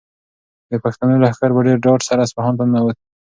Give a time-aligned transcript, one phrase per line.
[0.71, 2.97] د پښتنو لښکر په ډېر ډاډ سره اصفهان ته ننووت.